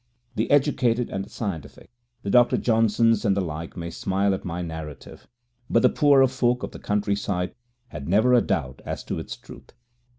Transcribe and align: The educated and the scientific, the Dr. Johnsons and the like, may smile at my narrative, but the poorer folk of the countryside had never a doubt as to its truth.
The 0.33 0.49
educated 0.49 1.11
and 1.11 1.23
the 1.23 1.29
scientific, 1.29 1.91
the 2.23 2.31
Dr. 2.31 2.57
Johnsons 2.57 3.23
and 3.23 3.37
the 3.37 3.41
like, 3.41 3.77
may 3.77 3.91
smile 3.91 4.33
at 4.33 4.43
my 4.43 4.63
narrative, 4.63 5.27
but 5.69 5.83
the 5.83 5.89
poorer 5.89 6.27
folk 6.27 6.63
of 6.63 6.71
the 6.71 6.79
countryside 6.79 7.53
had 7.89 8.09
never 8.09 8.33
a 8.33 8.41
doubt 8.41 8.81
as 8.83 9.03
to 9.03 9.19
its 9.19 9.37
truth. 9.37 9.73